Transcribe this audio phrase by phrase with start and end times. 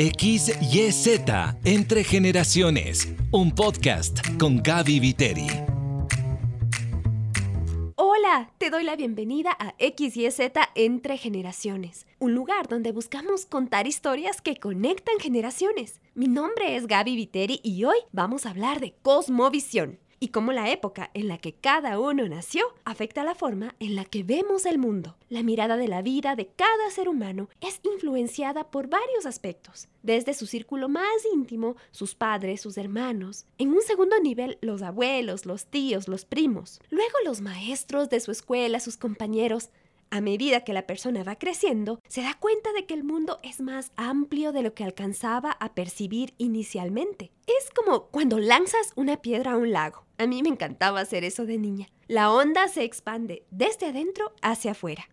[0.00, 1.20] XYZ
[1.62, 5.46] Entre Generaciones, un podcast con Gaby Viteri.
[7.96, 14.40] Hola, te doy la bienvenida a XYZ Entre Generaciones, un lugar donde buscamos contar historias
[14.40, 16.00] que conectan generaciones.
[16.14, 20.70] Mi nombre es Gaby Viteri y hoy vamos a hablar de Cosmovisión y cómo la
[20.70, 24.78] época en la que cada uno nació afecta la forma en la que vemos el
[24.78, 25.16] mundo.
[25.30, 30.34] La mirada de la vida de cada ser humano es influenciada por varios aspectos, desde
[30.34, 35.66] su círculo más íntimo, sus padres, sus hermanos, en un segundo nivel los abuelos, los
[35.66, 39.70] tíos, los primos, luego los maestros de su escuela, sus compañeros,
[40.12, 43.60] a medida que la persona va creciendo, se da cuenta de que el mundo es
[43.60, 47.30] más amplio de lo que alcanzaba a percibir inicialmente.
[47.46, 50.04] Es como cuando lanzas una piedra a un lago.
[50.18, 51.88] A mí me encantaba hacer eso de niña.
[52.08, 55.08] La onda se expande desde adentro hacia afuera.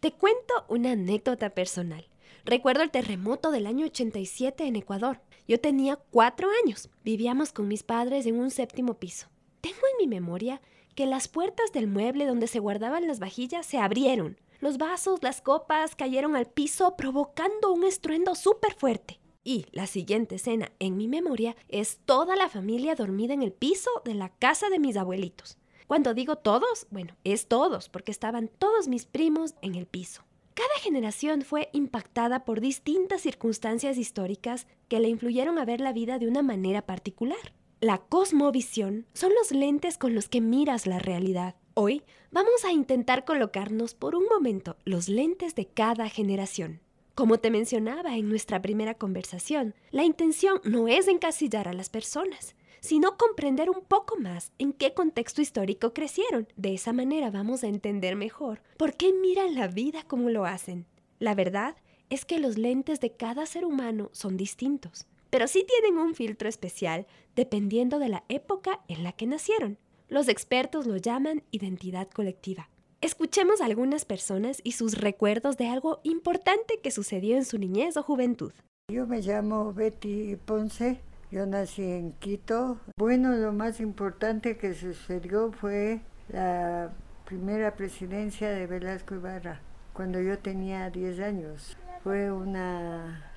[0.00, 2.08] Te cuento una anécdota personal.
[2.44, 5.22] Recuerdo el terremoto del año 87 en Ecuador.
[5.48, 6.90] Yo tenía cuatro años.
[7.04, 9.28] Vivíamos con mis padres en un séptimo piso.
[9.60, 10.60] Tengo en mi memoria
[10.94, 14.38] que las puertas del mueble donde se guardaban las vajillas se abrieron.
[14.62, 19.18] Los vasos, las copas cayeron al piso provocando un estruendo súper fuerte.
[19.42, 23.90] Y la siguiente escena en mi memoria es toda la familia dormida en el piso
[24.04, 25.58] de la casa de mis abuelitos.
[25.88, 30.22] Cuando digo todos, bueno, es todos, porque estaban todos mis primos en el piso.
[30.54, 36.20] Cada generación fue impactada por distintas circunstancias históricas que le influyeron a ver la vida
[36.20, 37.52] de una manera particular.
[37.80, 41.56] La cosmovisión son los lentes con los que miras la realidad.
[41.74, 46.80] Hoy vamos a intentar colocarnos por un momento los lentes de cada generación.
[47.14, 52.56] Como te mencionaba en nuestra primera conversación, la intención no es encasillar a las personas,
[52.80, 56.46] sino comprender un poco más en qué contexto histórico crecieron.
[56.56, 60.84] De esa manera vamos a entender mejor por qué miran la vida como lo hacen.
[61.20, 61.76] La verdad
[62.10, 66.46] es que los lentes de cada ser humano son distintos pero sí tienen un filtro
[66.46, 69.78] especial dependiendo de la época en la que nacieron.
[70.12, 72.68] Los expertos lo llaman identidad colectiva.
[73.00, 77.96] Escuchemos a algunas personas y sus recuerdos de algo importante que sucedió en su niñez
[77.96, 78.52] o juventud.
[78.92, 82.78] Yo me llamo Betty Ponce, yo nací en Quito.
[82.98, 86.92] Bueno, lo más importante que sucedió fue la
[87.24, 89.62] primera presidencia de Velasco Ibarra,
[89.94, 91.78] cuando yo tenía 10 años.
[92.02, 93.32] Fue una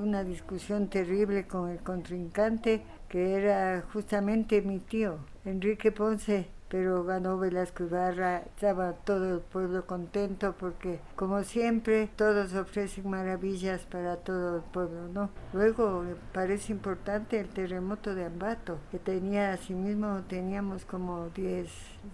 [0.00, 7.38] una discusión terrible con el contrincante, que era justamente mi tío, Enrique Ponce, pero ganó
[7.38, 14.56] Velasco Ibarra, estaba todo el pueblo contento porque como siempre todos ofrecen maravillas para todo
[14.56, 15.30] el pueblo, ¿no?
[15.54, 21.70] Luego parece importante el terremoto de Ambato, que tenía asimismo teníamos como 10,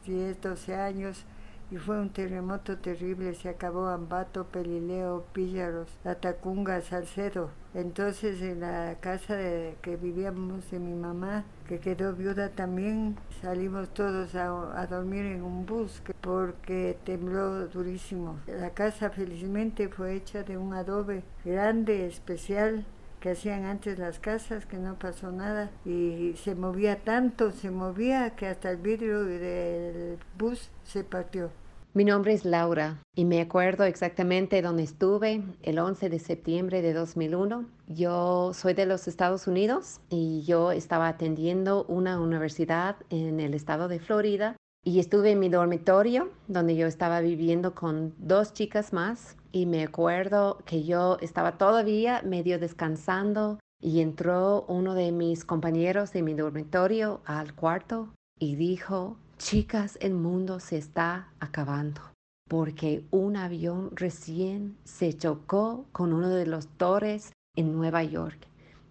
[0.07, 1.25] 10, 12 años
[1.71, 5.89] y fue un terremoto terrible, se acabó Ambato, Pelileo, Píllaros,
[6.21, 7.51] Tacunga, Salcedo.
[7.75, 13.93] Entonces en la casa de, que vivíamos de mi mamá, que quedó viuda también, salimos
[13.93, 18.39] todos a, a dormir en un bus porque tembló durísimo.
[18.47, 22.87] La casa felizmente fue hecha de un adobe grande, especial,
[23.25, 28.37] que hacían antes las casas, que no pasó nada, y se movía tanto, se movía
[28.37, 31.51] que hasta el vidrio del bus se partió.
[31.97, 36.93] Mi nombre es Laura y me acuerdo exactamente dónde estuve el 11 de septiembre de
[36.93, 37.67] 2001.
[37.87, 43.87] Yo soy de los Estados Unidos y yo estaba atendiendo una universidad en el estado
[43.87, 49.37] de Florida y estuve en mi dormitorio donde yo estaba viviendo con dos chicas más
[49.53, 56.13] y me acuerdo que yo estaba todavía medio descansando y entró uno de mis compañeros
[56.13, 58.09] de mi dormitorio al cuarto
[58.41, 62.01] y dijo, chicas, el mundo se está acabando
[62.49, 68.47] porque un avión recién se chocó con uno de los torres en Nueva York.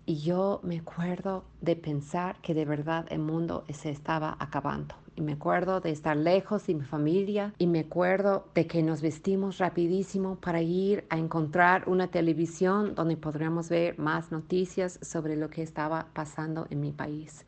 [0.05, 5.21] Y yo me acuerdo de pensar que de verdad el mundo se estaba acabando y
[5.21, 9.59] me acuerdo de estar lejos de mi familia y me acuerdo de que nos vestimos
[9.59, 15.61] rapidísimo para ir a encontrar una televisión donde podríamos ver más noticias sobre lo que
[15.61, 17.45] estaba pasando en mi país.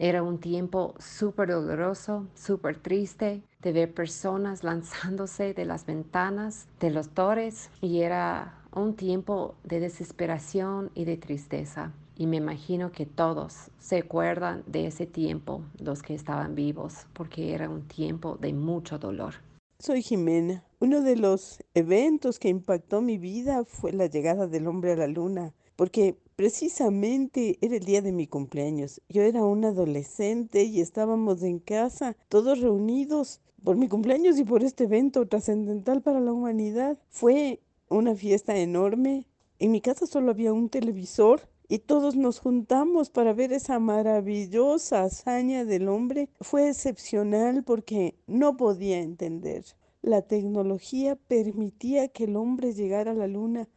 [0.00, 6.90] Era un tiempo súper doloroso, súper triste de ver personas lanzándose de las ventanas de
[6.90, 13.06] los torres y era un tiempo de desesperación y de tristeza y me imagino que
[13.06, 18.52] todos se acuerdan de ese tiempo, los que estaban vivos, porque era un tiempo de
[18.52, 19.34] mucho dolor.
[19.78, 20.64] Soy Jimena.
[20.80, 25.06] Uno de los eventos que impactó mi vida fue la llegada del hombre a la
[25.06, 29.02] luna, porque precisamente era el día de mi cumpleaños.
[29.08, 34.62] Yo era un adolescente y estábamos en casa, todos reunidos por mi cumpleaños y por
[34.62, 36.96] este evento trascendental para la humanidad.
[37.08, 37.58] Fue
[37.88, 39.26] una fiesta enorme,
[39.58, 45.02] En mi casa solo había un televisor y todos nos juntamos para ver esa maravillosa
[45.02, 46.28] hazaña del hombre.
[46.40, 49.64] Fue excepcional porque no podía entender.
[50.02, 53.68] La tecnología permitía que el hombre llegara a la luna.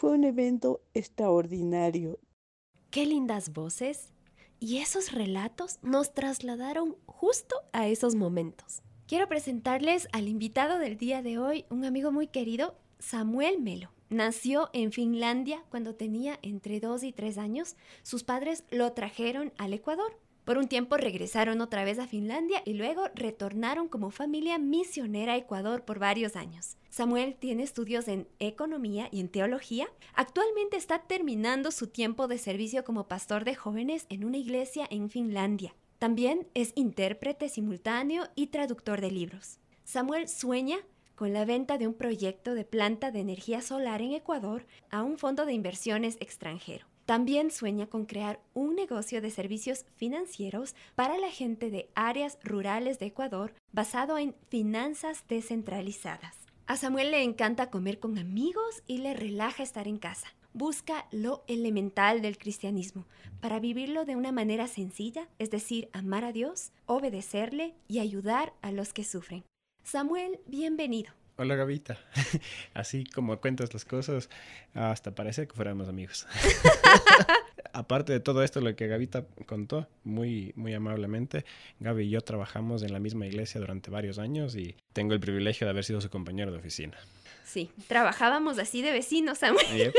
[0.00, 2.18] Fue un evento extraordinario.
[2.88, 4.14] Qué lindas voces.
[4.58, 8.80] Y esos relatos nos trasladaron justo a esos momentos.
[9.06, 13.90] Quiero presentarles al invitado del día de hoy, un amigo muy querido, Samuel Melo.
[14.08, 17.76] Nació en Finlandia cuando tenía entre 2 y 3 años.
[18.02, 20.18] Sus padres lo trajeron al Ecuador.
[20.44, 25.36] Por un tiempo regresaron otra vez a Finlandia y luego retornaron como familia misionera a
[25.36, 26.76] Ecuador por varios años.
[26.88, 29.88] Samuel tiene estudios en economía y en teología.
[30.14, 35.10] Actualmente está terminando su tiempo de servicio como pastor de jóvenes en una iglesia en
[35.10, 35.74] Finlandia.
[35.98, 39.58] También es intérprete simultáneo y traductor de libros.
[39.84, 40.78] Samuel sueña
[41.14, 45.18] con la venta de un proyecto de planta de energía solar en Ecuador a un
[45.18, 46.89] fondo de inversiones extranjero.
[47.10, 53.00] También sueña con crear un negocio de servicios financieros para la gente de áreas rurales
[53.00, 56.36] de Ecuador basado en finanzas descentralizadas.
[56.68, 61.42] A Samuel le encanta comer con amigos y le relaja estar en casa busca lo
[61.48, 63.06] elemental del cristianismo
[63.40, 68.70] para vivirlo de una manera sencilla, es decir, amar a Dios, obedecerle y ayudar a
[68.70, 69.44] los que sufren.
[69.82, 71.19] Samuel, bienvenido.
[71.40, 71.98] Hola Gavita.
[72.74, 74.28] Así como cuentas las cosas,
[74.74, 76.26] hasta parece que fuéramos amigos.
[77.72, 81.46] Aparte de todo esto, lo que Gavita contó, muy, muy amablemente,
[81.78, 85.66] Gaby y yo trabajamos en la misma iglesia durante varios años y tengo el privilegio
[85.66, 86.98] de haber sido su compañero de oficina.
[87.46, 89.94] Sí, trabajábamos así de vecinos, Samuel.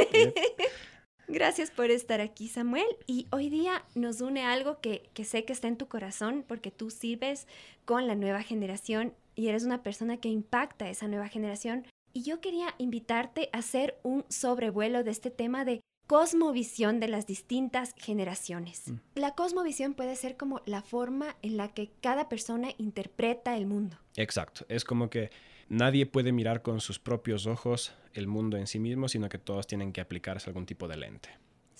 [1.31, 2.85] Gracias por estar aquí, Samuel.
[3.07, 6.71] Y hoy día nos une algo que, que, sé que está en tu corazón porque
[6.71, 7.47] tú sirves
[7.85, 11.87] con la nueva generación y eres una persona que impacta a esa nueva generación.
[12.11, 17.27] Y yo quería invitarte a hacer un sobrevuelo de este tema de cosmovisión de las
[17.27, 18.89] distintas generaciones.
[18.89, 18.97] Mm.
[19.15, 23.97] La cosmovisión puede ser como la forma en la que cada persona interpreta el mundo.
[24.17, 25.31] Exacto, es como que
[25.71, 29.65] nadie puede mirar con sus propios ojos el mundo en sí mismo, sino que todos
[29.65, 31.29] tienen que aplicarse algún tipo de lente.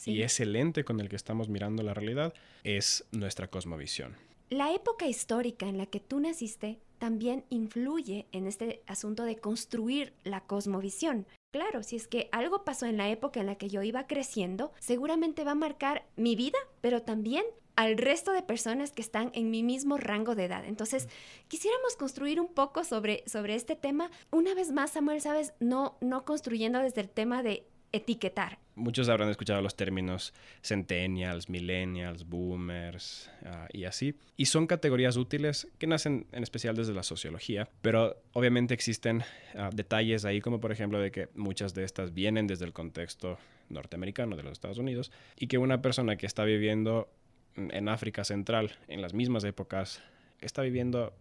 [0.05, 2.33] Y ese lente con el que estamos mirando la realidad
[2.63, 4.15] es nuestra cosmovisión.
[4.49, 10.13] La época histórica en la que tú naciste también influye en este asunto de construir
[10.23, 11.27] la cosmovisión.
[11.51, 14.71] Claro, si es que algo pasó en la época en la que yo iba creciendo,
[14.79, 17.44] seguramente va a marcar mi vida, pero también
[17.81, 20.66] al resto de personas que están en mi mismo rango de edad.
[20.66, 21.10] Entonces,
[21.48, 24.12] quisiéramos construir un poco sobre, sobre este tema.
[24.30, 28.60] Una vez más, Samuel, sabes, no, no construyendo desde el tema de etiquetar.
[28.75, 30.31] Muchos habrán escuchado los términos
[30.62, 34.16] centennials, millennials, boomers ah, y así.
[34.38, 39.24] Y son categorías útiles que nacen en especial desde la sociología, pero obviamente existen
[39.56, 43.39] ah, detalles ahí como por ejemplo de que muchas de estas vienen desde el contexto
[43.69, 47.10] norteamericano de los Estados Unidos y que una persona que está viviendo
[47.56, 50.01] en África Central, en las mismas épocas,
[50.39, 51.13] está viviendo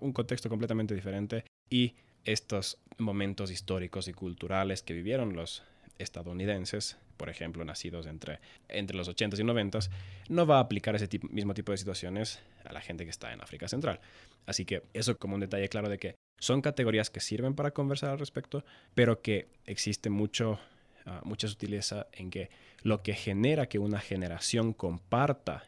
[0.00, 1.94] un contexto completamente diferente y
[2.24, 5.62] estos momentos históricos y culturales que vivieron los
[5.98, 9.90] estadounidenses, por ejemplo, nacidos entre, entre los 80s y 90s,
[10.28, 13.40] no va a aplicar ese mismo tipo de situaciones a la gente que está en
[13.40, 14.00] África Central.
[14.44, 18.10] Así que eso como un detalle claro de que son categorías que sirven para conversar
[18.10, 20.58] al respecto, pero que existe mucho,
[21.06, 22.50] uh, mucha sutileza en que
[22.82, 25.64] lo que genera que una generación comparta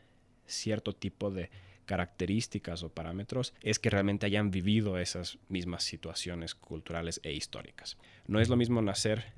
[0.49, 1.51] cierto tipo de
[1.87, 7.97] características o parámetros es que realmente hayan vivido esas mismas situaciones culturales e históricas.
[8.27, 9.33] No es lo mismo nacer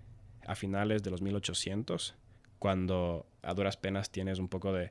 [0.47, 2.15] a finales de los 1800,
[2.59, 4.91] cuando a duras penas tienes un poco de,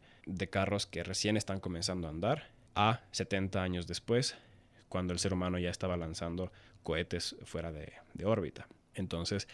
[0.50, 4.36] carros que recién están comenzando a andar, a 70 años después,
[4.88, 7.92] cuando el ser humano ya estaba lanzando cohetes fuera de
[8.24, 8.70] órbita.
[8.94, 9.50] Entonces,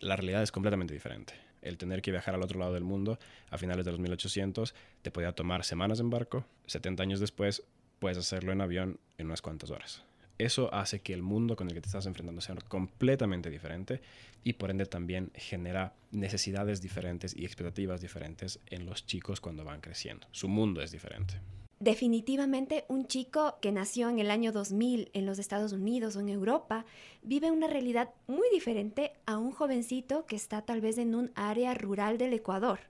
[0.00, 3.18] la realidad es completamente diferente el tener que viajar al otro lado del mundo
[3.50, 7.64] a finales de los 1800 te podía tomar semanas en barco, 70 años después
[7.98, 10.04] puedes hacerlo en avión en unas cuantas horas.
[10.38, 14.00] Eso hace que el mundo con el que te estás enfrentando sea completamente diferente
[14.44, 19.80] y por ende también genera necesidades diferentes y expectativas diferentes en los chicos cuando van
[19.80, 20.28] creciendo.
[20.30, 21.40] Su mundo es diferente.
[21.80, 26.28] Definitivamente un chico que nació en el año 2000 en los Estados Unidos o en
[26.28, 26.84] Europa
[27.22, 31.74] vive una realidad muy diferente a un jovencito que está tal vez en un área
[31.74, 32.80] rural del Ecuador.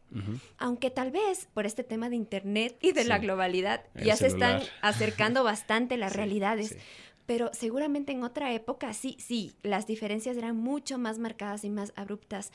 [0.57, 4.63] Aunque tal vez por este tema de Internet y de la globalidad ya se están
[4.81, 6.77] acercando bastante las realidades.
[7.27, 11.93] Pero seguramente en otra época sí, sí, las diferencias eran mucho más marcadas y más
[11.95, 12.53] abruptas.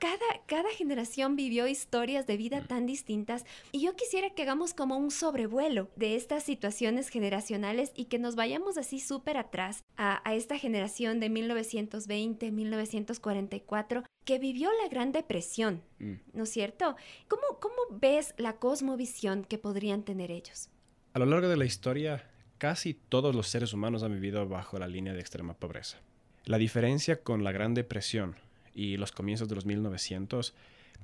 [0.00, 4.96] Cada, cada generación vivió historias de vida tan distintas y yo quisiera que hagamos como
[4.96, 10.34] un sobrevuelo de estas situaciones generacionales y que nos vayamos así súper atrás a, a
[10.34, 16.14] esta generación de 1920, 1944 que vivió la Gran Depresión, Mm.
[16.32, 16.96] ¿no es cierto?
[17.28, 20.70] ¿Cómo, ¿Cómo ves la cosmovisión que podrían tener ellos?
[21.12, 22.26] A lo largo de la historia,
[22.58, 25.98] casi todos los seres humanos han vivido bajo la línea de extrema pobreza.
[26.46, 28.36] La diferencia con la Gran Depresión
[28.74, 30.54] y los comienzos de los 1900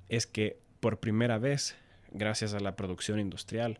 [0.08, 1.76] es que por primera vez,
[2.12, 3.78] gracias a la producción industrial,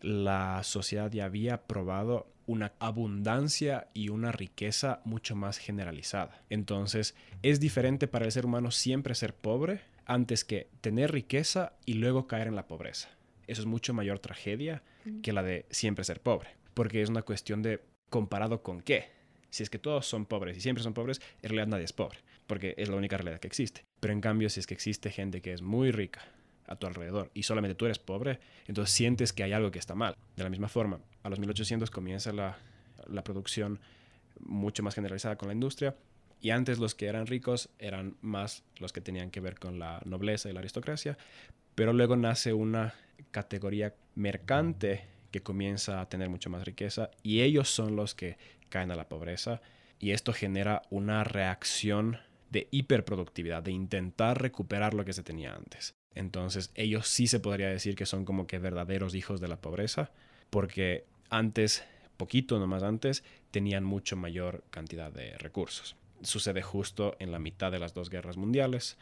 [0.00, 6.42] la sociedad ya había probado una abundancia y una riqueza mucho más generalizada.
[6.48, 11.94] Entonces, es diferente para el ser humano siempre ser pobre antes que tener riqueza y
[11.94, 13.08] luego caer en la pobreza.
[13.48, 14.82] Eso es mucho mayor tragedia
[15.22, 17.80] que la de siempre ser pobre, porque es una cuestión de
[18.10, 19.10] comparado con qué.
[19.50, 22.18] Si es que todos son pobres y siempre son pobres, en realidad nadie es pobre,
[22.46, 23.84] porque es la única realidad que existe.
[24.00, 26.22] Pero en cambio, si es que existe gente que es muy rica
[26.66, 29.94] a tu alrededor y solamente tú eres pobre, entonces sientes que hay algo que está
[29.94, 30.16] mal.
[30.36, 32.58] De la misma forma, a los 1800 comienza la,
[33.06, 33.80] la producción
[34.40, 35.94] mucho más generalizada con la industria
[36.40, 40.02] y antes los que eran ricos eran más los que tenían que ver con la
[40.04, 41.16] nobleza y la aristocracia,
[41.74, 42.94] pero luego nace una
[43.30, 48.38] categoría mercante que comienza a tener mucho más riqueza y ellos son los que
[48.68, 49.60] caen a la pobreza
[49.98, 52.18] y esto genera una reacción
[52.50, 55.94] de hiperproductividad, de intentar recuperar lo que se tenía antes.
[56.14, 60.10] Entonces ellos sí se podría decir que son como que verdaderos hijos de la pobreza,
[60.50, 61.84] porque antes,
[62.16, 65.96] poquito nomás antes, tenían mucho mayor cantidad de recursos.
[66.22, 68.96] Sucede justo en la mitad de las dos guerras mundiales,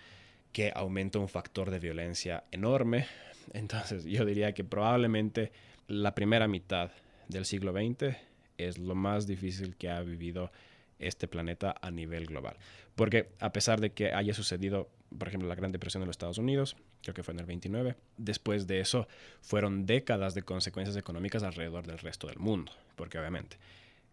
[0.52, 3.06] que aumenta un factor de violencia enorme.
[3.52, 5.52] Entonces yo diría que probablemente
[5.87, 6.90] la primera mitad
[7.28, 8.16] del siglo XX
[8.58, 10.50] es lo más difícil que ha vivido
[10.99, 12.56] este planeta a nivel global.
[12.94, 16.38] Porque a pesar de que haya sucedido, por ejemplo, la Gran Depresión en los Estados
[16.38, 19.08] Unidos, creo que fue en el 29, después de eso
[19.40, 23.58] fueron décadas de consecuencias económicas alrededor del resto del mundo, porque obviamente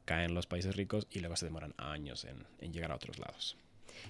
[0.05, 3.55] caen los países ricos y luego se demoran años en, en llegar a otros lados.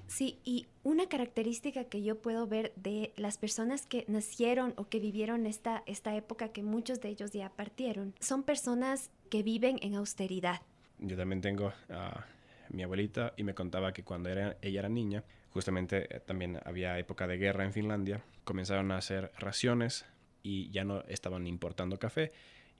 [0.07, 4.99] Sí, y una característica que yo puedo ver de las personas que nacieron o que
[4.99, 9.95] vivieron esta, esta época, que muchos de ellos ya partieron, son personas que viven en
[9.95, 10.61] austeridad.
[10.99, 12.25] Yo también tengo a
[12.69, 16.99] mi abuelita y me contaba que cuando era, ella era niña, justamente eh, también había
[16.99, 20.05] época de guerra en Finlandia, comenzaron a hacer raciones
[20.43, 22.31] y ya no estaban importando café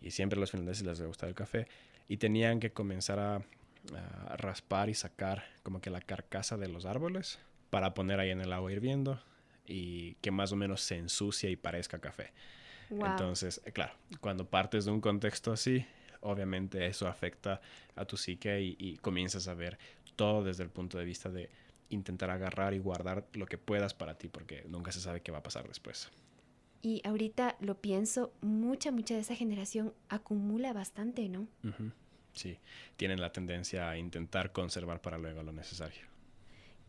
[0.02, 1.68] y siempre a los finlandeses les gustaba el café
[2.08, 3.36] y tenían que comenzar a,
[4.28, 7.40] a raspar y sacar como que la carcasa de los árboles
[7.70, 9.22] para poner ahí en el agua hirviendo
[9.66, 12.34] y que más o menos se ensucie y parezca café.
[12.90, 13.06] Wow.
[13.06, 15.86] Entonces, eh, claro, cuando partes de un contexto así,
[16.22, 17.62] obviamente eso afecta
[17.96, 19.78] a tu psique y, y, comienzas a ver
[20.16, 21.50] todo desde el punto de vista de
[21.90, 25.40] intentar agarrar y guardar lo que puedas para ti, porque nunca se sabe qué va
[25.40, 26.10] a pasar después.
[26.82, 31.42] Y ahorita lo pienso, mucha, mucha de esa generación acumula bastante, ¿no?
[31.64, 31.92] Uh -huh.
[32.34, 32.58] Sí,
[32.96, 36.11] tienen la tendencia a intentar conservar para luego lo necesario.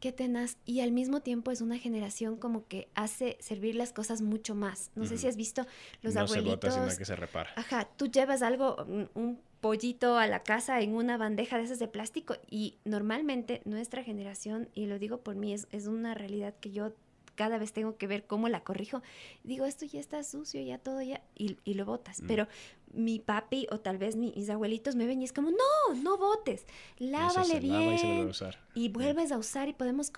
[0.02, 0.56] Qué tenaz.
[0.64, 4.90] Y al mismo tiempo es una generación como que hace servir las cosas mucho más.
[4.96, 5.10] No uh -huh.
[5.10, 5.64] sé si has visto
[6.02, 6.74] los no abuelitos.
[6.74, 7.50] se bota, sino que se repara.
[7.54, 11.78] Ajá, tú llevas algo, un, un, pollito a la casa en una bandeja de esas
[11.78, 16.52] de plástico y normalmente nuestra generación, y lo digo por mí, es, es una realidad
[16.60, 16.92] que yo
[17.34, 19.02] cada vez tengo que ver cómo la corrijo.
[19.44, 22.22] Digo, esto ya está sucio, ya todo ya, y, y lo botas.
[22.22, 22.26] Mm.
[22.26, 22.48] Pero
[22.92, 26.18] mi papi o tal vez mi, mis abuelitos me ven y es como, no, no
[26.18, 26.66] botes,
[26.98, 27.94] lávale bien.
[27.94, 28.58] Y, se vuelve a usar.
[28.74, 29.34] y vuelves sí.
[29.34, 30.12] a usar y podemos...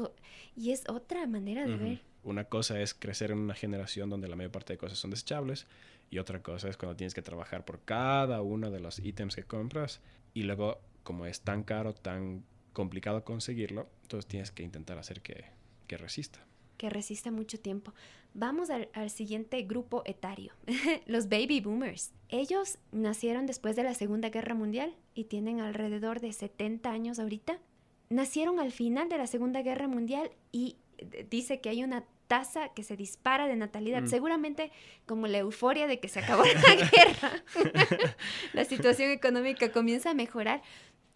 [0.57, 1.83] y es otra manera de uh -huh.
[1.83, 2.03] ver.
[2.23, 5.67] Una cosa es crecer en una generación donde la mayor parte de cosas son desechables
[6.11, 9.45] y otra cosa es cuando tienes que trabajar por cada uno de los ítems que
[9.45, 10.01] compras
[10.33, 15.45] y luego como es tan caro, tan complicado conseguirlo, entonces tienes que intentar hacer que,
[15.87, 16.45] que resista
[16.77, 17.93] que resista mucho tiempo.
[18.35, 20.53] Vamos al, al siguiente grupo etario,
[21.07, 22.13] los baby boomers.
[22.29, 27.59] Ellos nacieron después de la Segunda Guerra Mundial y tienen alrededor de 70 años ahorita.
[28.11, 30.77] Nacieron al final de la Segunda Guerra Mundial y
[31.31, 34.09] dice que hay una tasa que se dispara de natalidad, mm.
[34.09, 34.73] seguramente
[35.07, 37.45] como la euforia de que se acabó la guerra,
[38.53, 40.63] la situación económica comienza a mejorar,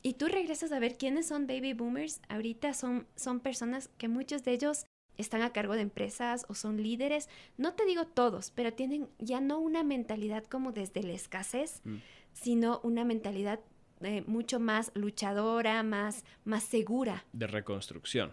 [0.00, 2.20] y tú regresas a ver quiénes son baby boomers.
[2.28, 4.86] Ahorita son, son personas que muchos de ellos
[5.18, 7.28] están a cargo de empresas o son líderes.
[7.56, 11.96] No te digo todos, pero tienen ya no una mentalidad como desde la escasez, mm.
[12.32, 13.60] sino una mentalidad
[14.00, 17.25] eh, mucho más luchadora, más, más segura.
[17.32, 18.32] De reconstrucción.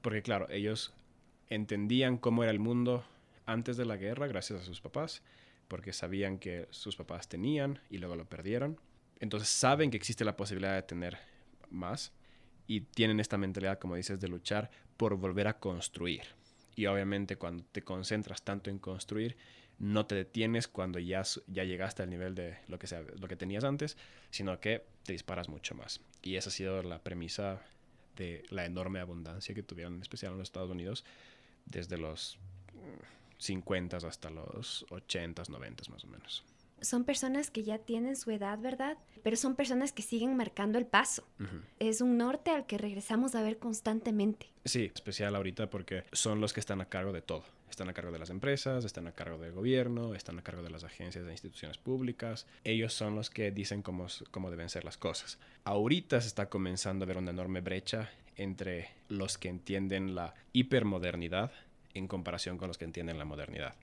[0.00, 0.94] Porque claro, ellos
[1.48, 3.04] entendían cómo era el mundo
[3.46, 5.22] antes de la guerra gracias a sus papás,
[5.68, 8.78] porque sabían que sus papás tenían y luego lo perdieron.
[9.18, 11.18] Entonces saben que existe la posibilidad de tener
[11.70, 12.12] más
[12.66, 16.22] y tienen esta mentalidad, como dices, de luchar por volver a construir.
[16.76, 19.36] Y obviamente cuando te concentras tanto en construir,
[19.78, 23.36] no te detienes cuando ya, ya llegaste al nivel de lo que, sea, lo que
[23.36, 23.96] tenías antes,
[24.30, 26.00] sino que te disparas mucho más.
[26.22, 27.62] Y esa ha sido la premisa
[28.16, 31.04] de la enorme abundancia que tuvieron, en especial en los Estados Unidos,
[31.66, 32.38] desde los
[33.38, 36.44] 50 mm, hasta los 80, 90 más o menos
[36.84, 38.98] son personas que ya tienen su edad, ¿verdad?
[39.22, 41.26] Pero son personas que siguen marcando el paso.
[41.78, 44.52] Es un norte al que regresamos a ver constantemente.
[44.64, 47.44] Sí, especial ahorita porque son los que están a cargo de todo.
[47.70, 50.70] Están a cargo de las empresas, están a cargo del gobierno, están a cargo de
[50.70, 52.46] las agencias de instituciones públicas.
[52.62, 55.38] Ellos son los que dicen cómo, cómo deben ser las cosas.
[55.64, 61.50] Ahorita se está comenzando a ver una enorme brecha entre los que entienden la hipermodernidad
[61.94, 63.74] en comparación con los que entienden la modernidad.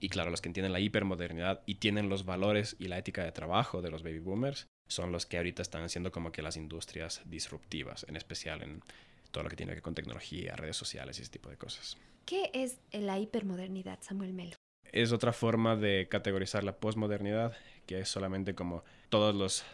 [0.00, 3.32] Y claro, los que entienden la hipermodernidad y tienen los valores y la ética de
[3.32, 7.22] trabajo de los baby boomers son los que ahorita están haciendo como que las industrias
[7.24, 8.80] disruptivas, en especial en
[9.30, 11.98] todo lo que tiene que ver con tecnología, redes sociales y ese tipo de cosas.
[12.24, 14.56] ¿Qué es la hipermodernidad, Samuel Melo?
[14.92, 19.64] Es otra forma de categorizar la posmodernidad, que es solamente como todas las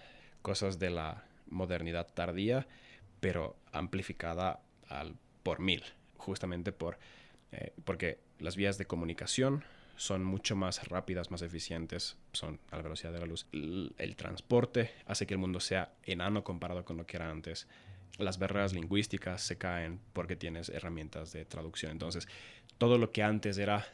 [0.43, 2.67] cosas de la modernidad tardía,
[3.21, 5.85] pero amplificada al por mil,
[6.17, 6.99] justamente por,
[7.53, 9.65] eh, porque las vías de comunicación
[9.97, 13.47] son mucho más rápidas, más eficientes, son a la velocidad de la luz.
[13.53, 17.67] El, transporte hace que el mundo sea enano comparado con lo que era antes.
[18.19, 21.93] Las barreras lingüísticas se caen porque tienes herramientas de traducción.
[21.93, 22.29] Entonces,
[22.79, 23.87] todo lo que antes era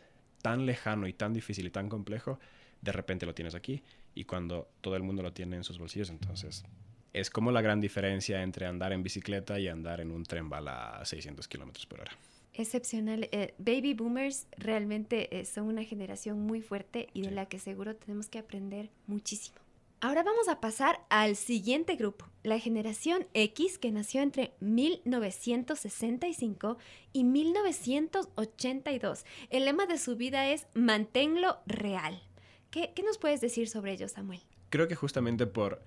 [0.43, 2.39] tan lejano y tan difícil y tan complejo,
[2.81, 3.83] de repente lo tienes aquí.
[4.15, 6.65] Y cuando todo el mundo lo tiene en sus bolsillos, entonces
[7.13, 10.99] es como la gran diferencia entre andar en bicicleta y andar en un tren bala
[10.99, 12.13] a 600 kilómetros por hora.
[12.55, 13.29] Excepcional.
[13.33, 17.97] Eh, baby boomers realmente eh, son una generación muy fuerte y de la que seguro
[17.97, 19.59] tenemos que aprender muchísimo.
[20.03, 26.79] Ahora vamos a pasar al siguiente grupo, la generación X que nació entre 1965
[27.13, 29.27] y 1982.
[29.51, 32.23] El lema de su vida es manténlo real.
[32.71, 34.41] ¿Qué, qué nos puedes decir sobre ello, Samuel?
[34.71, 35.83] Creo que justamente por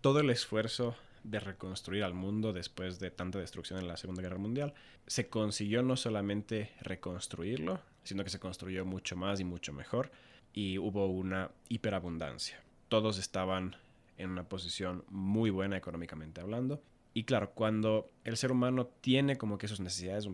[0.00, 4.38] todo el esfuerzo de reconstruir al mundo después de tanta destrucción en la Segunda Guerra
[4.38, 4.74] Mundial,
[5.06, 10.10] se consiguió no solamente reconstruirlo, sino que se construyó mucho más y mucho mejor
[10.52, 12.62] y hubo una hiperabundancia.
[12.88, 13.76] Todos estaban
[14.18, 16.82] en una posición muy buena económicamente hablando.
[17.14, 20.28] Y claro, cuando el ser humano tiene como que sus necesidades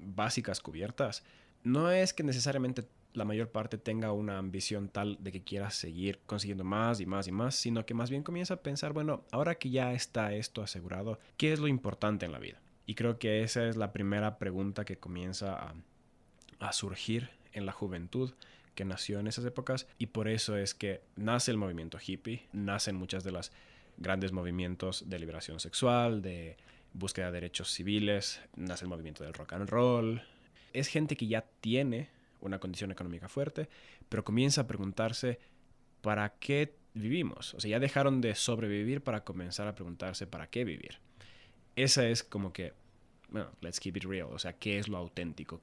[0.00, 1.24] básicas cubiertas,
[1.62, 2.84] no es que necesariamente
[3.16, 7.26] la mayor parte tenga una ambición tal de que quiera seguir consiguiendo más y más
[7.26, 10.62] y más, sino que más bien comienza a pensar, bueno, ahora que ya está esto
[10.62, 12.60] asegurado, ¿qué es lo importante en la vida?
[12.84, 15.74] Y creo que esa es la primera pregunta que comienza a,
[16.60, 18.34] a surgir en la juventud
[18.74, 22.96] que nació en esas épocas y por eso es que nace el movimiento hippie, nacen
[22.96, 23.50] muchas de las
[23.96, 26.58] grandes movimientos de liberación sexual, de
[26.92, 30.22] búsqueda de derechos civiles, nace el movimiento del rock and roll.
[30.74, 32.10] Es gente que ya tiene
[32.46, 33.68] una condición económica fuerte,
[34.08, 35.38] pero comienza a preguntarse
[36.00, 37.54] para qué vivimos.
[37.54, 40.98] O sea, ya dejaron de sobrevivir para comenzar a preguntarse para qué vivir.
[41.74, 42.72] Esa es como que,
[43.28, 44.28] bueno, let's keep it real.
[44.30, 45.60] O sea, ¿qué es lo auténtico?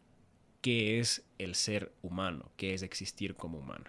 [0.61, 2.51] ¿Qué es el ser humano?
[2.55, 3.85] ¿Qué es existir como humano?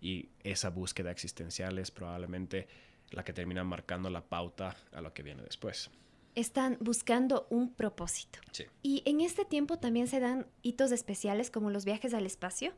[0.00, 2.68] Y esa búsqueda existencial es probablemente
[3.10, 5.90] la que termina marcando la pauta a lo que viene después
[6.34, 8.38] están buscando un propósito.
[8.82, 12.72] Y en este tiempo también se dan hitos especiales como los viajes al espacio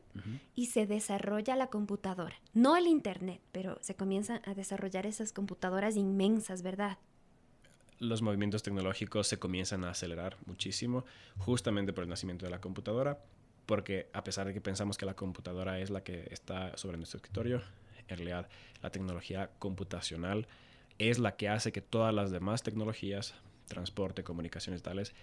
[0.55, 2.35] y se desarrolla la computadora.
[2.53, 6.97] No el Internet, pero se comienzan a desarrollar esas computadoras inmensas, ¿verdad?
[7.99, 11.05] Los movimientos tecnológicos se comienzan a acelerar muchísimo
[11.37, 13.23] justamente por el nacimiento de la computadora,
[13.65, 17.17] porque a pesar de que pensamos que la computadora es la que está sobre nuestro
[17.17, 17.61] escritorio,
[18.07, 18.49] en realidad
[18.81, 20.47] la tecnología computacional
[20.99, 23.35] es la que hace que todas las demás tecnologías,
[23.67, 25.13] transporte, comunicaciones tales,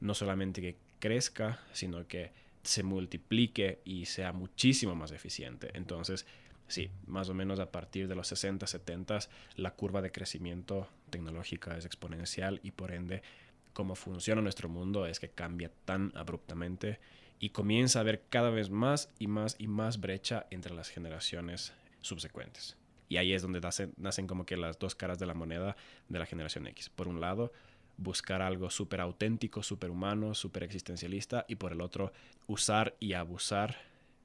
[0.00, 5.70] no solamente que crezca, sino que se multiplique y sea muchísimo más eficiente.
[5.74, 6.26] Entonces,
[6.68, 9.20] sí, más o menos a partir de los 60, 70,
[9.56, 13.22] la curva de crecimiento tecnológica es exponencial y por ende,
[13.72, 16.98] cómo funciona nuestro mundo es que cambia tan abruptamente
[17.38, 21.74] y comienza a haber cada vez más y más y más brecha entre las generaciones
[22.00, 22.76] subsecuentes.
[23.08, 23.60] Y ahí es donde
[23.96, 25.76] nacen, como que las dos caras de la moneda
[26.08, 26.88] de la generación X.
[26.88, 27.52] Por un lado,
[27.96, 32.12] buscar algo súper auténtico, súper humano, súper existencialista, y por el otro,
[32.46, 33.76] usar y abusar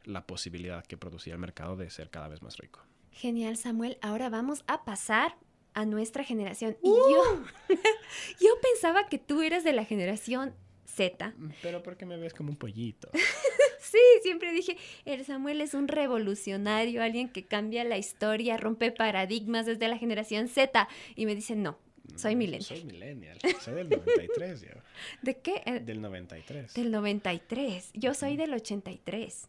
[0.03, 2.81] la posibilidad que producía el mercado de ser cada vez más rico.
[3.11, 3.97] Genial, Samuel.
[4.01, 5.37] Ahora vamos a pasar
[5.73, 6.77] a nuestra generación.
[6.81, 7.45] Y yo, ¡Uh!
[8.41, 11.33] yo pensaba que tú eras de la generación Z.
[11.61, 13.09] Pero ¿por qué me ves como un pollito?
[13.81, 19.65] Sí, siempre dije, el Samuel es un revolucionario, alguien que cambia la historia, rompe paradigmas
[19.65, 20.87] desde la generación Z.
[21.15, 21.77] Y me dicen, no,
[22.15, 22.63] Soy millennial.
[22.65, 23.37] Soy millennial.
[23.61, 24.67] Soy del 93 yo.
[25.21, 25.61] ¿De qué?
[25.65, 26.73] Eh, Del 93.
[26.73, 27.91] Del 93.
[27.93, 29.47] Yo soy del 83.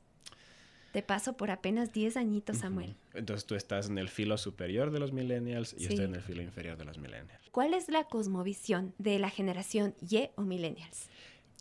[0.93, 2.95] Te paso por apenas 10 añitos, Samuel.
[3.15, 5.87] Entonces tú estás en el filo superior de los millennials y Sí.
[5.87, 7.49] estoy en el filo inferior de los millennials.
[7.51, 11.09] ¿Cuál es la cosmovisión de la generación Y o millennials?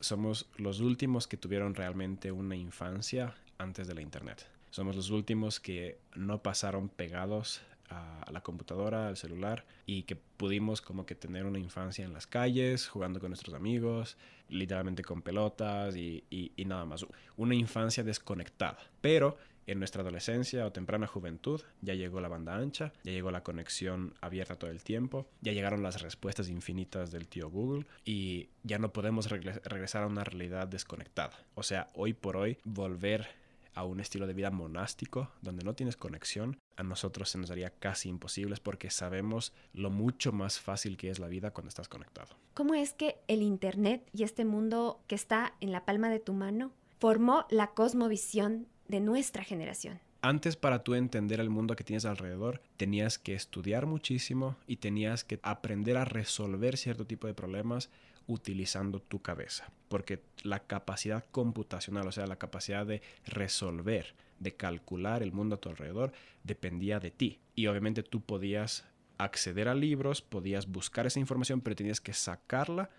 [0.02, 4.46] Somos los últimos que tuvieron realmente una infancia antes de la internet.
[4.72, 10.82] Somos los últimos que no pasaron pegados a la computadora, al celular y que pudimos
[10.82, 14.18] como que tener una infancia en las calles, jugando con nuestros amigos,
[14.50, 17.06] literalmente con pelotas y, y- nada más.
[17.36, 18.78] Una infancia desconectada.
[19.02, 19.38] Pero
[19.68, 24.14] en nuestra adolescencia o temprana juventud ya llegó la banda ancha, ya llegó la conexión
[24.22, 28.94] abierta todo el tiempo, ya llegaron las respuestas infinitas del tío Google y ya no
[28.94, 31.38] podemos regresar a una realidad desconectada.
[31.56, 33.28] O sea, hoy por hoy volver
[33.74, 37.70] a un estilo de vida monástico donde no tienes conexión, a nosotros se nos haría
[37.70, 42.36] casi imposible porque sabemos lo mucho más fácil que es la vida cuando estás conectado.
[42.54, 46.34] ¿Cómo es que el Internet y este mundo que está en la palma de tu
[46.34, 50.00] mano formó la cosmovisión de nuestra generación?
[50.22, 55.24] Antes para tú entender el mundo que tienes alrededor, tenías que estudiar muchísimo y tenías
[55.24, 57.90] que aprender a resolver cierto tipo de problemas
[58.28, 59.72] utilizando tu cabeza.
[59.88, 65.60] Porque la capacidad computacional, o sea, la capacidad de resolver, de calcular el mundo a
[65.60, 66.12] tu alrededor,
[66.44, 67.40] dependía de ti.
[67.56, 68.86] Y obviamente tú podías
[69.18, 72.92] acceder a libros, podías buscar esa información, pero tenías que sacarla,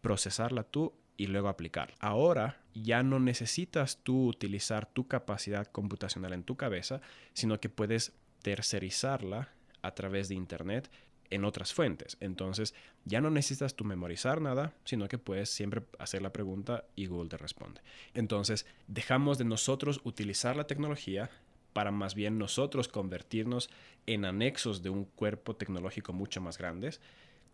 [0.00, 1.94] procesarla tú y luego aplicar.
[2.00, 7.00] Ahora ya no necesitas tú utilizar tu capacidad computacional en tu cabeza,
[7.32, 9.50] sino que puedes tercerizarla
[9.82, 10.90] a través de Internet
[11.30, 12.16] en otras fuentes.
[12.20, 12.74] Entonces
[13.04, 17.28] ya no necesitas tú memorizar nada, sino que puedes siempre hacer la pregunta y Google
[17.28, 17.80] te responde.
[18.14, 21.30] Entonces dejamos de nosotros utilizar la tecnología
[21.72, 23.68] para más bien nosotros convertirnos
[24.06, 27.00] en anexos de un cuerpo tecnológico mucho más grandes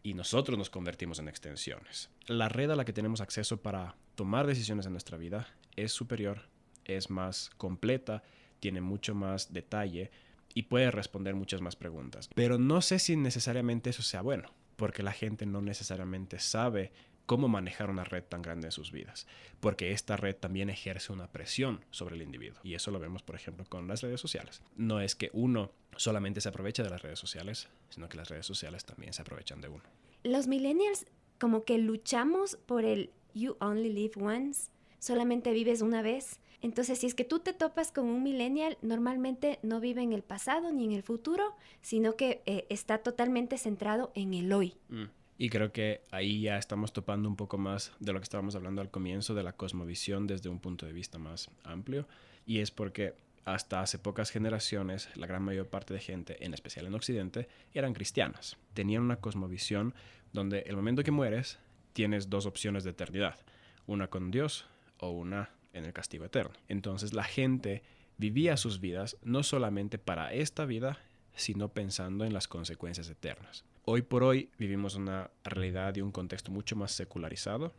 [0.03, 2.11] y nosotros nos convertimos en extensiones.
[2.27, 6.49] La red a la que tenemos acceso para tomar decisiones en nuestra vida es superior,
[6.85, 8.23] es más completa,
[8.61, 10.11] tiene mucho más detalle
[10.55, 12.29] y puede responder muchas más preguntas.
[12.35, 16.93] Pero no sé si necesariamente eso sea bueno, porque la gente no necesariamente sabe
[17.31, 19.29] cómo manejar una red tan grande en sus vidas,
[19.61, 22.59] porque esta red también ejerce una presión sobre el individuo.
[22.64, 24.62] Y eso lo vemos, por ejemplo, con las redes sociales.
[24.75, 28.47] No es que uno solamente se aproveche de las redes sociales, sino que las redes
[28.47, 29.85] sociales también se aprovechan de uno.
[30.25, 31.07] Los millennials
[31.38, 36.40] como que luchamos por el you only live once, solamente vives una vez.
[36.62, 40.25] Entonces, si es que tú te topas con un millennial, normalmente no vive en el
[40.25, 44.75] pasado ni en el futuro, sino que eh, está totalmente centrado en el hoy.
[44.88, 45.05] Mm.
[45.40, 48.83] Y creo que ahí ya estamos topando un poco más de lo que estábamos hablando
[48.83, 52.07] al comienzo, de la cosmovisión desde un punto de vista más amplio.
[52.44, 53.14] Y es porque
[53.46, 57.94] hasta hace pocas generaciones, la gran mayor parte de gente, en especial en Occidente, eran
[57.94, 58.59] cristianas.
[58.74, 59.94] Tenían una cosmovisión
[60.35, 61.59] donde el momento que mueres
[61.94, 63.38] tienes dos opciones de eternidad,
[63.87, 64.66] una con Dios
[64.98, 66.53] o una en el castigo eterno.
[66.68, 67.83] Entonces la gente
[68.18, 70.98] vivía sus vidas no solamente para esta vida,
[71.35, 73.64] sino pensando en las consecuencias eternas.
[73.85, 77.75] Hoy por hoy vivimos una realidad y un contexto mucho más secularizado,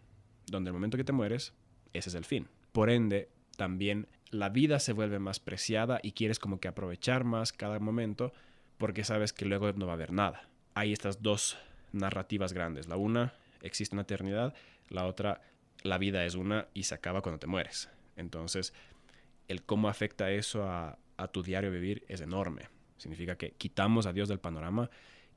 [0.48, 1.54] donde el momento que te mueres,
[1.94, 2.48] ese es el fin.
[2.72, 7.54] Por ende, también la vida se vuelve más preciada y quieres como que aprovechar más
[7.54, 8.34] cada momento
[8.78, 10.50] porque sabes que luego no va a haber nada.
[10.74, 11.58] Hay estas dos
[11.92, 12.88] narrativas grandes.
[12.88, 14.56] La una, existe una eternidad.
[14.90, 15.42] La otra,
[15.84, 17.90] la vida es una y se acaba cuando te mueres.
[18.16, 18.74] Entonces,
[19.48, 22.70] el cómo afecta eso a, a tu diario vivir es enorme.
[22.98, 24.90] Significa que quitamos a Dios del panorama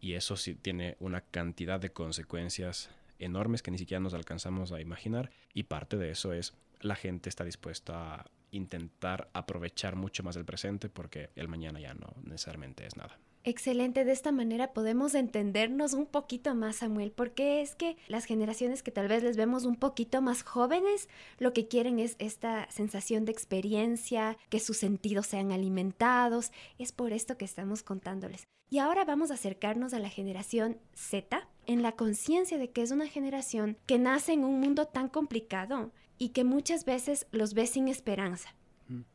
[0.04, 4.82] y eso sí tiene una cantidad de consecuencias enormes que ni siquiera nos alcanzamos a
[4.82, 10.36] imaginar y parte de eso es la gente está dispuesta a intentar aprovechar mucho más
[10.36, 13.18] el presente porque el mañana ya no necesariamente es nada.
[13.44, 18.82] Excelente, de esta manera podemos entendernos un poquito más, Samuel, porque es que las generaciones
[18.82, 23.24] que tal vez les vemos un poquito más jóvenes, lo que quieren es esta sensación
[23.24, 28.46] de experiencia, que sus sentidos sean alimentados, es por esto que estamos contándoles.
[28.74, 32.90] Y ahora vamos a acercarnos a la generación Z, en la conciencia de que es
[32.90, 37.68] una generación que nace en un mundo tan complicado y que muchas veces los ve
[37.68, 38.56] sin esperanza.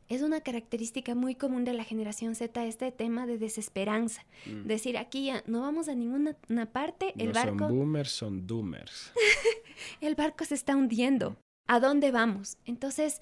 [0.08, 4.26] Es una característica muy común de la generación Z este tema de desesperanza.
[4.46, 4.66] Mm.
[4.66, 8.48] Decir, aquí ya no vamos a ninguna una parte, el no barco, son boomers, son
[8.48, 9.12] doomers.
[10.00, 11.36] el barco se está hundiendo.
[11.68, 12.58] ¿A dónde vamos?
[12.64, 13.20] Entonces,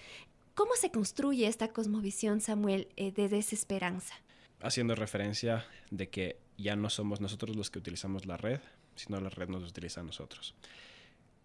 [0.54, 4.14] ¿cómo se construye esta cosmovisión, Samuel, eh, de desesperanza?
[4.62, 8.60] Haciendo referencia de que ya no somos nosotros los que utilizamos la red,
[8.96, 10.56] sino la red nos utiliza a nosotros.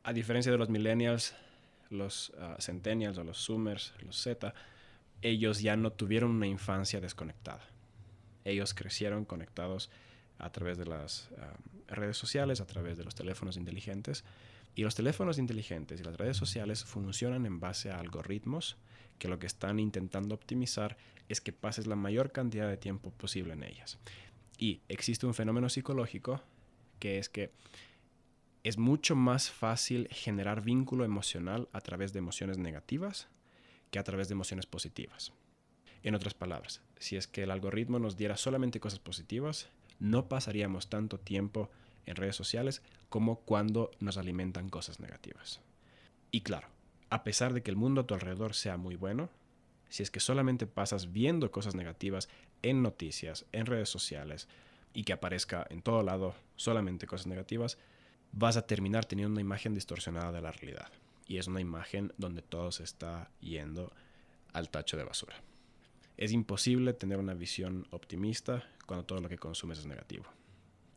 [0.05, 1.35] A diferencia de los millennials,
[1.91, 4.55] los uh, centennials o los zoomers, los Z,
[5.21, 7.63] ellos ya no tuvieron una infancia desconectada.
[8.45, 9.91] Ellos crecieron conectados
[10.39, 11.55] a través de las ah,
[11.87, 14.25] redes sociales, a través de los teléfonos inteligentes.
[14.75, 18.77] Y los teléfonos inteligentes y las redes sociales funcionan en base a algoritmos
[19.23, 20.97] que lo que están intentando optimizar
[21.29, 24.01] es que pases la mayor cantidad de tiempo posible en ellas.
[24.59, 26.43] Y existe un fenómeno psicológico
[26.99, 27.53] que es que
[28.65, 33.29] es mucho más fácil generar vínculo emocional a través de emociones negativas
[33.93, 35.33] que a través de emociones positivas.
[36.03, 39.69] En otras palabras, si es que el algoritmo nos diera solamente cosas positivas,
[40.01, 41.71] no pasaríamos tanto tiempo
[42.07, 45.61] en redes sociales como cuando nos alimentan cosas negativas.
[46.33, 46.72] Y claro,
[47.13, 49.29] a pesar de que el mundo a tu alrededor sea muy bueno,
[49.91, 52.31] si es que solamente pasas viendo cosas negativas
[52.63, 54.49] en noticias, en redes sociales,
[54.95, 57.77] y que aparezca en todo lado solamente cosas negativas,
[58.33, 60.91] vas a terminar teniendo una imagen distorsionada de la realidad.
[61.27, 63.93] Y es una imagen donde todo se está yendo
[64.55, 65.37] al tacho de basura.
[66.17, 70.25] Es imposible tener una visión optimista cuando todo lo que consumes es negativo.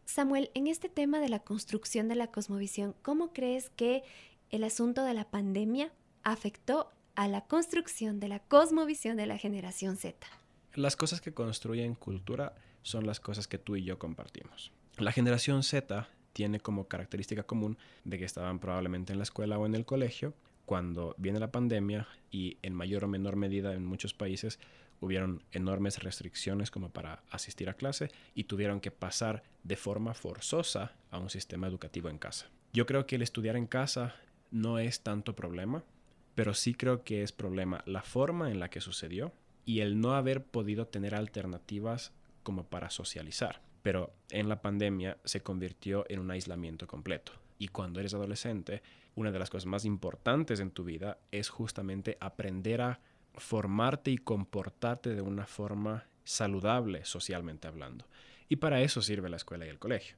[0.05, 4.03] Samuel, en este tema de la construcción de la cosmovisión, ¿cómo crees que
[4.49, 5.91] el asunto de la pandemia
[6.25, 10.27] afectó a la construcción de la cosmovisión de la generación Z?
[10.73, 14.73] Las cosas que construyen cultura son las cosas que tú y yo compartimos.
[14.97, 19.65] La generación Z tiene como característica común de que estaban probablemente en la escuela o
[19.65, 20.33] en el colegio
[20.65, 24.59] cuando viene la pandemia y en mayor o menor medida en muchos países
[24.99, 30.93] hubieron enormes restricciones como para asistir a clase y tuvieron que pasar de forma forzosa
[31.11, 32.49] a un sistema educativo en casa.
[32.73, 34.15] Yo creo que el estudiar en casa
[34.51, 35.83] no es tanto problema,
[36.35, 39.33] pero sí creo que es problema la forma en la que sucedió
[39.65, 43.61] y el no haber podido tener alternativas como para socializar.
[43.81, 47.31] Pero en la pandemia se convirtió en un aislamiento completo.
[47.57, 48.83] Y cuando eres adolescente,
[49.15, 52.99] una de las cosas más importantes en tu vida es justamente aprender a
[53.35, 58.05] formarte y comportarte de una forma saludable socialmente hablando.
[58.49, 60.15] Y para eso sirve la escuela y el colegio.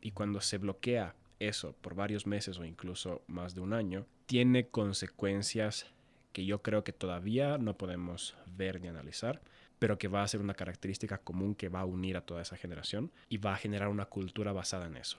[0.00, 4.68] Y cuando se bloquea eso por varios meses o incluso más de un año, tiene
[4.68, 5.86] consecuencias
[6.32, 9.40] que yo creo que todavía no podemos ver ni analizar,
[9.78, 12.56] pero que va a ser una característica común que va a unir a toda esa
[12.56, 15.18] generación y va a generar una cultura basada en eso.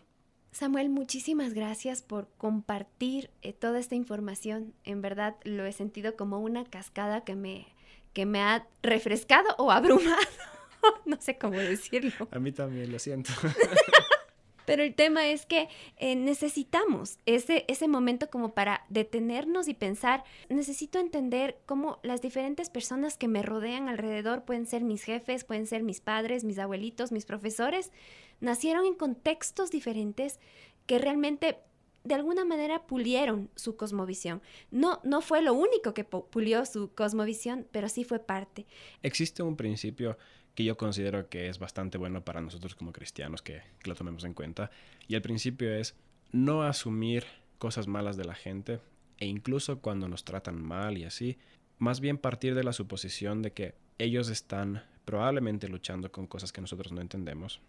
[0.51, 4.73] Samuel, muchísimas gracias por compartir eh, toda esta información.
[4.84, 7.67] En verdad lo he sentido como una cascada que me,
[8.13, 10.17] que me ha refrescado o abrumado.
[11.06, 12.27] no sé cómo decirlo.
[12.32, 13.32] A mí también, lo siento.
[14.67, 20.25] Pero el tema es que eh, necesitamos ese, ese momento como para detenernos y pensar,
[20.49, 25.67] necesito entender cómo las diferentes personas que me rodean alrededor pueden ser mis jefes, pueden
[25.67, 27.93] ser mis padres, mis abuelitos, mis profesores,
[28.41, 30.38] nacieron en contextos diferentes
[30.86, 31.60] que realmente
[32.07, 34.41] de alguna manera pulieron su cosmovisión.
[34.71, 38.65] No, no fue lo único que pulió su cosmovisión, pero sí fue parte.
[39.03, 40.17] Existe un principio
[40.55, 44.33] que yo considero que es bastante bueno para nosotros como cristianos que, lo tomemos en
[44.33, 44.71] cuenta.
[45.07, 45.95] Y el principio es
[46.31, 47.25] no asumir
[47.59, 48.79] cosas malas de la gente
[49.19, 51.37] e incluso cuando nos tratan mal y así,
[51.77, 56.61] más bien partir de la suposición de que ellos están probablemente luchando con cosas que
[56.61, 57.61] nosotros no entendemos.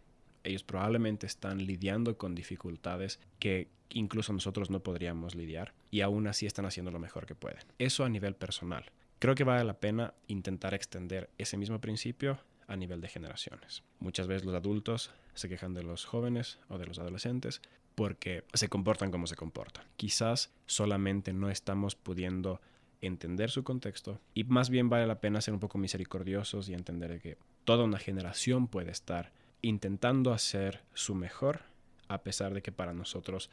[0.48, 6.46] Ellos probablemente están lidiando con dificultades que incluso nosotros no podríamos lidiar y aún así
[6.46, 7.60] están haciendo lo mejor que pueden.
[7.78, 8.86] Eso a nivel personal.
[9.18, 13.82] Creo que vale la pena intentar extender ese mismo principio a nivel de generaciones.
[13.98, 17.60] Muchas veces los adultos se quejan de los jóvenes o de los adolescentes
[17.94, 19.84] porque se comportan como se comportan.
[19.96, 22.62] Quizás solamente no estamos pudiendo
[23.02, 27.20] entender su contexto y más bien vale la pena ser un poco misericordiosos y entender
[27.20, 29.30] que toda una generación puede estar
[29.62, 31.62] intentando hacer su mejor
[32.08, 33.50] a pesar de que para nosotros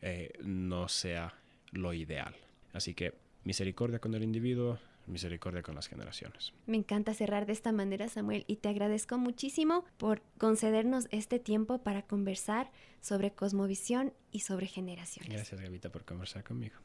[0.00, 1.34] eh, no sea
[1.70, 2.34] lo ideal.
[2.72, 6.52] Así que misericordia con el individuo, misericordia con las generaciones.
[6.66, 11.82] Me encanta cerrar de esta manera, Samuel, y te agradezco muchísimo por concedernos este tiempo
[11.82, 15.32] para conversar sobre cosmovisión y sobre generaciones.
[15.32, 16.76] Gracias, Gavita, por conversar conmigo.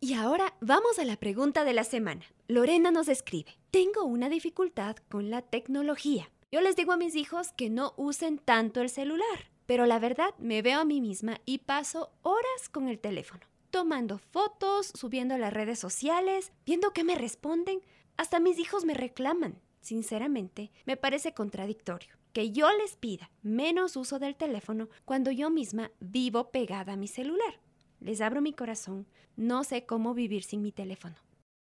[0.00, 2.24] Y ahora vamos a la pregunta de la semana.
[2.48, 6.28] Lorena nos escribe, tengo una dificultad con la tecnología.
[6.52, 10.34] Yo les digo a mis hijos que no usen tanto el celular, pero la verdad
[10.38, 15.38] me veo a mí misma y paso horas con el teléfono tomando fotos, subiendo a
[15.38, 17.80] las redes sociales, viendo qué me responden.
[18.18, 19.58] Hasta mis hijos me reclaman.
[19.80, 25.90] Sinceramente, me parece contradictorio que yo les pida menos uso del teléfono cuando yo misma
[26.00, 27.60] vivo pegada a mi celular.
[27.98, 31.16] Les abro mi corazón, no sé cómo vivir sin mi teléfono.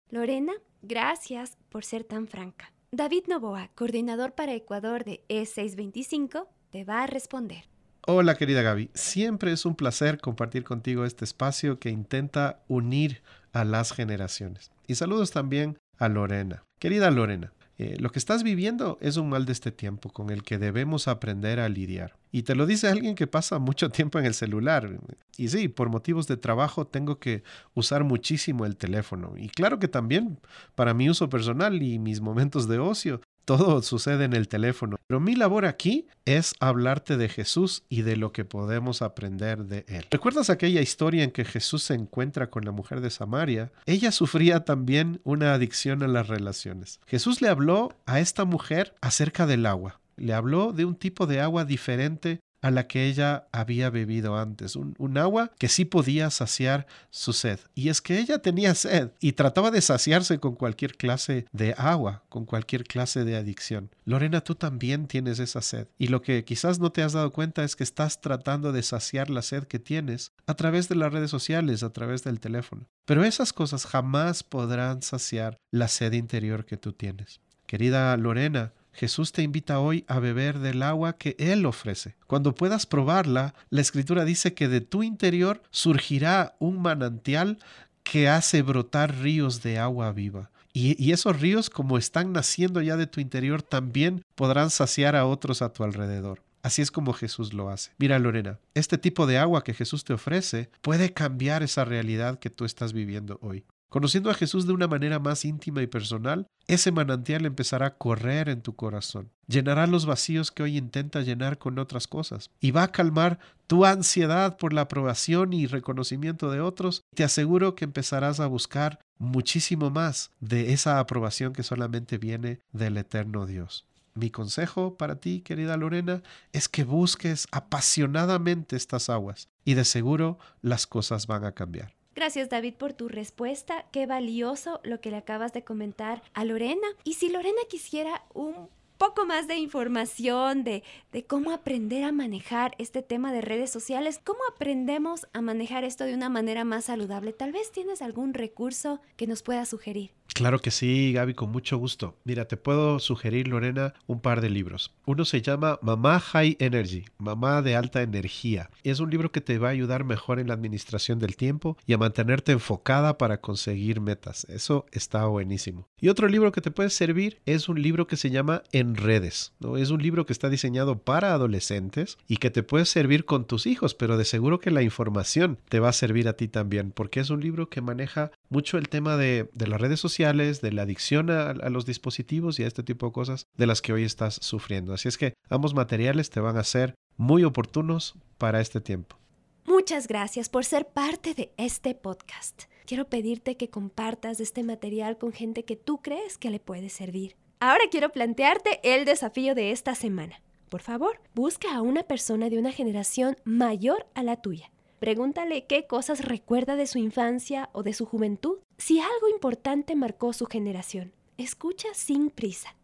[0.10, 2.74] Lorena, gracias por ser tan franca.
[2.92, 7.66] David Novoa, coordinador para Ecuador de E625, te va a responder.
[8.08, 13.22] Hola querida Gaby, siempre es un placer compartir contigo este espacio que intenta unir
[13.54, 14.72] a las generaciones.
[14.88, 16.64] Y saludos también a Lorena.
[16.80, 20.44] Querida Lorena, Eh, lo que estás viviendo es un mal de este tiempo con el
[20.44, 22.18] que debemos aprender a lidiar.
[22.30, 25.00] Y te lo dice alguien que pasa mucho tiempo en el celular.
[25.38, 27.42] Y sí, por motivos de trabajo tengo que
[27.74, 29.34] usar muchísimo el teléfono.
[29.38, 30.40] Y claro que también
[30.76, 34.98] para mi uso personal y mis momentos de ocio todo sucede en el teléfono.
[35.08, 39.86] Pero mi labor aquí es hablarte de Jesús y de lo que podemos aprender de
[39.88, 40.06] él.
[40.12, 43.72] ¿Recuerdas aquella historia en que Jesús se encuentra con la mujer de Samaria?
[43.86, 47.00] Ella sufría también una adicción a las relaciones.
[47.08, 50.00] Jesús le habló a esta mujer acerca del agua.
[50.16, 54.76] Le habló de un tipo de agua diferente a la que ella había bebido antes,
[54.76, 57.60] un, agua que sí podía saciar su sed.
[57.76, 62.24] Y es que ella tenía sed y trataba de saciarse con cualquier clase de agua,
[62.30, 63.90] con cualquier clase de adicción.
[64.06, 65.88] Lorena, tú también tienes esa sed.
[65.98, 69.30] Y lo que quizás no te has dado cuenta es que estás tratando de saciar
[69.30, 72.88] la sed que tienes a través de las redes sociales, a través del teléfono.
[73.06, 77.42] Pero esas cosas jamás podrán saciar la sed interior que tú tienes.
[77.66, 82.16] Querida Lorena, Jesús te invita hoy a beber del agua que Él ofrece.
[82.28, 87.60] Cuando puedas probarla, la Escritura dice que de tu interior surgirá un manantial
[88.04, 90.50] que hace brotar ríos de agua viva.
[90.74, 95.62] Y, esos ríos, como están naciendo ya de tu interior, también podrán saciar a otros
[95.62, 96.42] a tu alrededor.
[96.62, 97.92] Así es como Jesús lo hace.
[97.98, 102.50] Mira, Lorena, este tipo de agua que Jesús te ofrece puede cambiar esa realidad que
[102.50, 103.64] tú estás viviendo hoy.
[103.90, 108.48] Conociendo a Jesús de una manera más íntima y personal, ese manantial empezará a correr
[108.48, 112.84] en tu corazón, llenará los vacíos que hoy intenta llenar con otras cosas y va
[112.84, 117.02] a calmar tu ansiedad por la aprobación y reconocimiento de otros.
[117.16, 122.96] Te aseguro que empezarás a buscar muchísimo más de esa aprobación que solamente viene del
[122.98, 123.88] eterno Dios.
[124.14, 126.22] Mi consejo para ti, querida Lorena,
[126.54, 131.99] es que busques apasionadamente estas aguas y de seguro las cosas van a cambiar.
[132.20, 133.86] Gracias David por tu respuesta.
[133.94, 136.86] Qué valioso lo que le acabas de comentar a Lorena.
[137.06, 138.68] Y si Lorena quisiera un
[139.00, 140.84] poco más de información de,
[141.14, 146.04] de, cómo aprender a manejar este tema de redes sociales, cómo aprendemos a manejar esto
[146.04, 147.32] de una manera más saludable.
[147.32, 150.12] Tal vez tienes algún recurso que nos pueda sugerir.
[150.34, 152.16] Claro que sí, Gaby, con mucho gusto.
[152.24, 154.96] Mira, te puedo sugerir, Lorena, un par de libros.
[155.06, 158.70] Uno se llama Mamá High Energy, Mamá de Alta Energía.
[158.84, 161.94] Es un libro que te va a ayudar mejor en la administración del tiempo y
[161.94, 164.46] a mantenerte enfocada para conseguir metas.
[164.46, 165.90] Eso está buenísimo.
[166.00, 168.64] Y otro libro que te puede servir es un libro que se llama
[168.96, 169.54] Redes.
[169.60, 169.78] ¿no?
[169.78, 173.66] Es un libro que está diseñado para adolescentes y que te puede servir con tus
[173.66, 177.20] hijos, pero de seguro que la información te va a servir a ti también, porque
[177.20, 180.84] es un libro que maneja mucho el tema de, de las redes sociales de la
[180.84, 184.04] adicción a, a, los dispositivos y a este tipo de cosas de las que hoy
[184.04, 184.94] estás sufriendo.
[184.94, 189.18] Así es que ambos materiales te van a ser muy oportunos para este tiempo.
[189.66, 192.64] Muchas gracias por ser parte de este podcast.
[192.86, 197.36] Quiero pedirte que compartas este material con gente que tú crees que le puede servir.
[197.60, 200.42] Ahora quiero plantearte el desafío de esta semana.
[200.70, 205.88] Por favor, busca a una persona de una generación mayor a la tuya Pregúntale qué
[205.88, 211.14] cosas recuerda de su infancia o de su juventud, si algo importante marcó su generación.
[211.38, 212.76] Escucha sin prisa.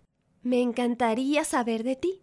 [0.42, 2.22] Me encantaría saber de ti.